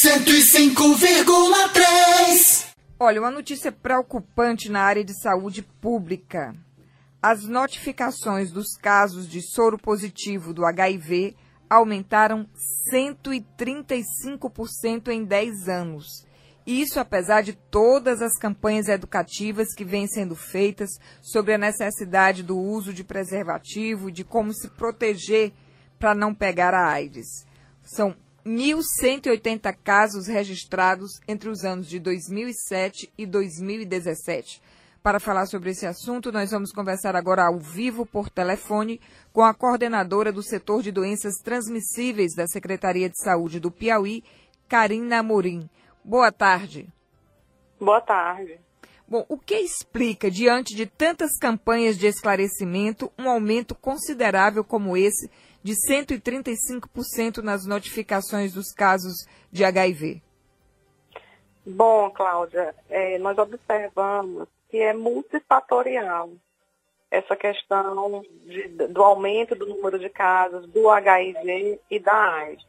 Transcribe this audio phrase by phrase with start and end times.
[0.00, 2.68] 105,3.
[3.00, 6.54] Olha, uma notícia preocupante na área de saúde pública.
[7.20, 11.34] As notificações dos casos de soro positivo do HIV
[11.68, 12.48] aumentaram
[12.94, 16.24] 135% em 10 anos.
[16.64, 20.90] Isso apesar de todas as campanhas educativas que vêm sendo feitas
[21.20, 25.52] sobre a necessidade do uso de preservativo e de como se proteger
[25.98, 27.44] para não pegar a AIDS.
[27.82, 28.14] São
[28.48, 34.62] 1.180 casos registrados entre os anos de 2007 e 2017.
[35.02, 39.02] Para falar sobre esse assunto, nós vamos conversar agora ao vivo por telefone
[39.34, 44.24] com a coordenadora do setor de doenças transmissíveis da Secretaria de Saúde do Piauí,
[44.66, 45.68] Karina Morim.
[46.02, 46.88] Boa tarde.
[47.78, 48.58] Boa tarde.
[49.08, 55.30] Bom, o que explica, diante de tantas campanhas de esclarecimento, um aumento considerável como esse
[55.62, 60.22] de 135% nas notificações dos casos de HIV?
[61.64, 66.30] Bom, Cláudia, é, nós observamos que é multifatorial
[67.10, 72.66] essa questão de, do aumento do número de casos do HIV e da AIDS,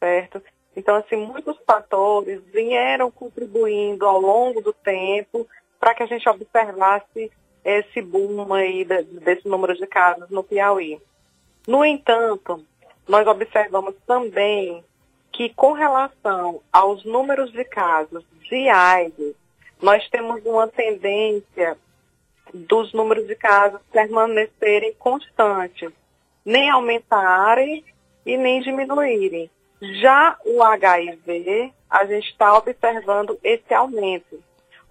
[0.00, 0.42] certo?
[0.76, 5.46] Então, assim, muitos fatores vieram contribuindo ao longo do tempo
[5.78, 7.30] para que a gente observasse
[7.64, 11.00] esse boom aí desse número de casos no Piauí.
[11.66, 12.64] No entanto,
[13.06, 14.82] nós observamos também
[15.32, 19.34] que com relação aos números de casos de AIDS,
[19.80, 21.76] nós temos uma tendência
[22.52, 25.90] dos números de casos permanecerem constantes,
[26.44, 27.84] nem aumentarem
[28.26, 29.50] e nem diminuírem.
[29.82, 34.40] Já o HIV, a gente está observando esse aumento.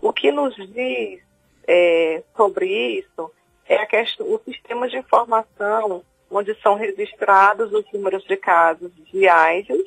[0.01, 1.21] O que nos diz
[1.65, 2.65] é, sobre
[2.97, 3.31] isso
[3.65, 9.29] é a questão, o sistema de informação onde são registrados os números de casos de
[9.29, 9.85] AIDS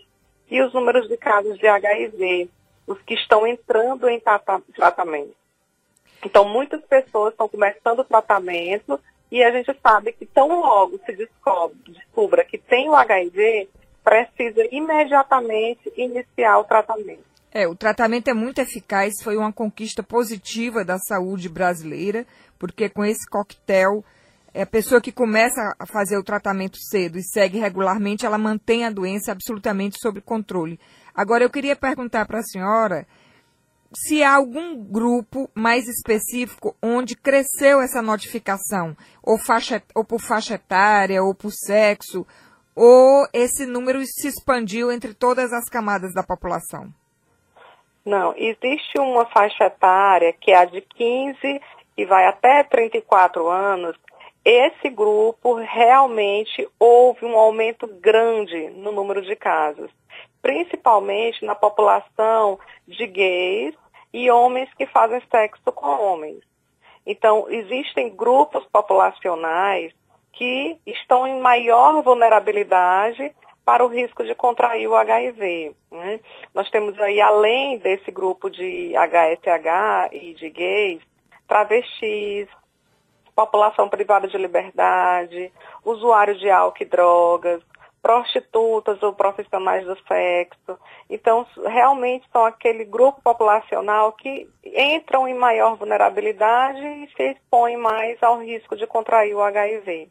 [0.50, 2.48] e os números de casos de HIV,
[2.86, 4.18] os que estão entrando em
[4.74, 5.36] tratamento.
[6.24, 8.98] Então, muitas pessoas estão começando o tratamento
[9.30, 13.68] e a gente sabe que tão logo se descobre, descubra que tem o HIV,
[14.04, 17.24] precisa imediatamente iniciar o tratamento.
[17.50, 22.26] É, o tratamento é muito eficaz, foi uma conquista positiva da saúde brasileira,
[22.58, 24.04] porque com esse coquetel
[24.52, 28.84] é, a pessoa que começa a fazer o tratamento cedo e segue regularmente, ela mantém
[28.84, 30.78] a doença absolutamente sob controle.
[31.12, 33.06] Agora, eu queria perguntar para a senhora
[33.96, 40.54] se há algum grupo mais específico onde cresceu essa notificação, ou, faixa, ou por faixa
[40.54, 42.26] etária, ou por sexo,
[42.74, 46.92] ou esse número se expandiu entre todas as camadas da população?
[48.04, 51.60] Não, existe uma faixa etária que é a de 15
[51.96, 53.96] e vai até 34 anos,
[54.44, 59.90] esse grupo realmente houve um aumento grande no número de casos,
[60.42, 63.74] principalmente na população de gays
[64.12, 66.40] e homens que fazem sexo com homens.
[67.06, 69.94] Então, existem grupos populacionais
[70.36, 73.34] que estão em maior vulnerabilidade
[73.64, 75.74] para o risco de contrair o HIV.
[75.90, 76.20] Né?
[76.54, 81.02] Nós temos aí, além desse grupo de HSH e de gays,
[81.48, 82.48] travestis,
[83.34, 85.52] população privada de liberdade,
[85.84, 87.62] usuários de álcool e drogas,
[88.04, 90.78] prostitutas ou profissionais do sexo.
[91.08, 98.22] Então, realmente são aquele grupo populacional que entram em maior vulnerabilidade e se expõem mais
[98.22, 100.10] ao risco de contrair o HIV.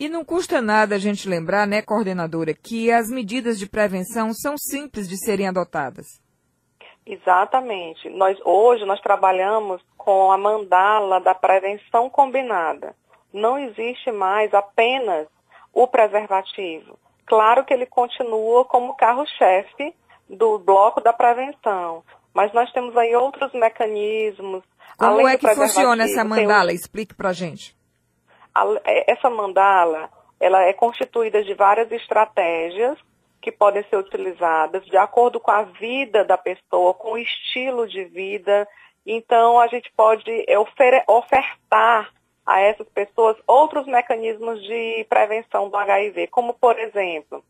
[0.00, 4.56] E não custa nada a gente lembrar, né, coordenadora, que as medidas de prevenção são
[4.56, 6.06] simples de serem adotadas.
[7.04, 8.08] Exatamente.
[8.08, 12.96] Nós hoje nós trabalhamos com a mandala da prevenção combinada.
[13.30, 15.26] Não existe mais apenas
[15.70, 16.98] o preservativo.
[17.26, 19.94] Claro que ele continua como carro-chefe
[20.30, 22.02] do bloco da prevenção,
[22.32, 24.64] mas nós temos aí outros mecanismos.
[24.96, 26.72] Como é que funciona essa mandala?
[26.72, 27.78] Explique para a gente.
[28.84, 32.98] É, essa mandala, ela é constituída de várias estratégias
[33.40, 38.04] que podem ser utilizadas de acordo com a vida da pessoa, com o estilo de
[38.04, 38.68] vida,
[39.06, 40.46] então, a gente pode
[41.08, 42.12] ofertar
[42.44, 47.44] a essas pessoas outros mecanismos de prevenção do HIV, como, por exemplo,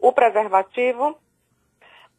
[0.00, 1.16] o preservativo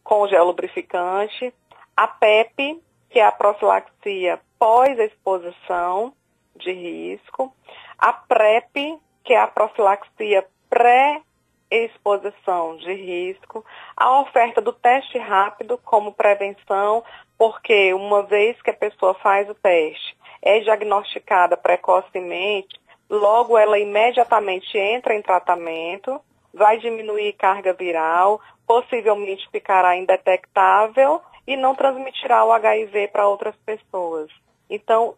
[0.04, 1.54] com gel lubrificante,
[1.96, 6.14] a PEP, que é a profilaxia pós-exposição
[6.56, 7.54] de risco,
[7.98, 13.66] a PrEP, que é a profilaxia pré-exposição de risco,
[13.96, 17.04] a oferta do teste rápido como prevenção
[17.38, 22.80] porque uma vez que a pessoa faz o teste, é diagnosticada precocemente,
[23.10, 26.20] logo ela imediatamente entra em tratamento,
[26.54, 34.32] vai diminuir carga viral, possivelmente ficará indetectável e não transmitirá o HIV para outras pessoas.
[34.70, 35.16] Então,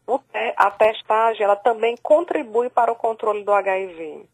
[0.55, 4.27] a testagem ela também contribui para o controle do HIV.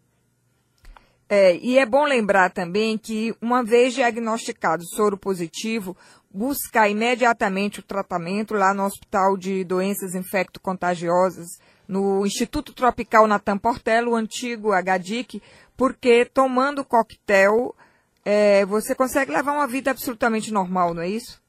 [1.27, 5.97] É, e é bom lembrar também que, uma vez diagnosticado soro positivo,
[6.29, 11.47] buscar imediatamente o tratamento lá no Hospital de Doenças Infecto-Contagiosas,
[11.87, 15.41] no Instituto Tropical Natan Portela, o antigo HDIC,
[15.77, 17.75] porque tomando coquetel,
[18.23, 21.41] é, você consegue levar uma vida absolutamente normal, não é isso?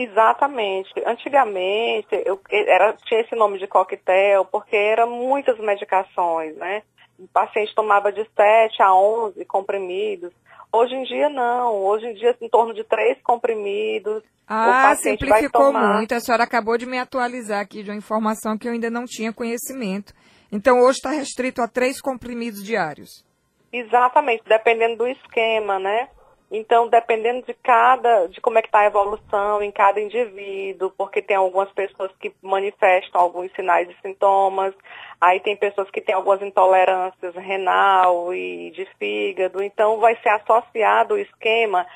[0.00, 0.92] Exatamente.
[1.04, 6.84] Antigamente eu, era, tinha esse nome de coquetel porque eram muitas medicações, né?
[7.18, 10.32] O paciente tomava de 7 a 11 comprimidos.
[10.72, 11.74] Hoje em dia não.
[11.84, 14.22] Hoje em dia em torno de três comprimidos.
[14.46, 16.14] Ah, simplificou muito.
[16.14, 19.32] A senhora acabou de me atualizar aqui de uma informação que eu ainda não tinha
[19.32, 20.14] conhecimento.
[20.52, 23.26] Então hoje está restrito a três comprimidos diários.
[23.72, 26.08] Exatamente, dependendo do esquema, né?
[26.50, 31.20] Então, dependendo de cada, de como é que está a evolução em cada indivíduo, porque
[31.20, 34.74] tem algumas pessoas que manifestam alguns sinais e sintomas,
[35.20, 41.14] aí tem pessoas que têm algumas intolerâncias renal e de fígado, então vai ser associado
[41.14, 41.86] o esquema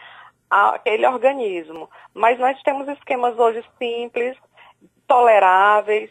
[0.50, 1.88] àquele organismo.
[2.12, 4.36] Mas nós temos esquemas hoje simples,
[5.08, 6.10] toleráveis,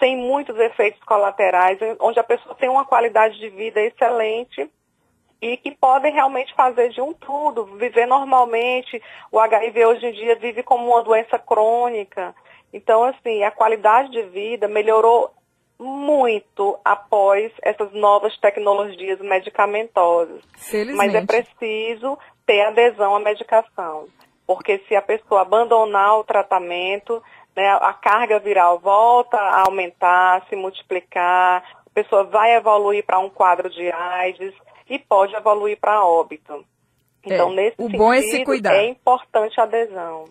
[0.00, 4.68] sem muitos efeitos colaterais, onde a pessoa tem uma qualidade de vida excelente
[5.40, 9.02] e que podem realmente fazer de um tudo, viver normalmente.
[9.30, 12.34] O HIV hoje em dia vive como uma doença crônica.
[12.72, 15.30] Então, assim, a qualidade de vida melhorou
[15.78, 20.42] muito após essas novas tecnologias medicamentosas.
[20.96, 24.08] Mas é preciso ter adesão à medicação.
[24.46, 27.22] Porque se a pessoa abandonar o tratamento,
[27.54, 33.28] né, a carga viral volta a aumentar, se multiplicar, a pessoa vai evoluir para um
[33.28, 34.54] quadro de AIDS,
[34.88, 36.64] e pode evoluir para óbito.
[37.24, 38.74] Então, é, nesse o sentido, bom é, se cuidar.
[38.74, 40.24] é importante a adesão.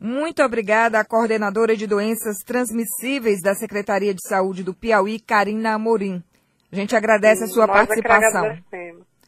[0.00, 6.22] Muito obrigada à coordenadora de doenças transmissíveis da Secretaria de Saúde do Piauí, Karina Amorim.
[6.70, 8.56] A gente agradece Sim, a sua é participação.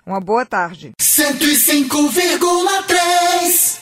[0.07, 0.93] Uma boa tarde.
[1.01, 3.80] 105,3